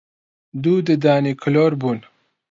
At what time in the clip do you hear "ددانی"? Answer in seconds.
0.87-1.33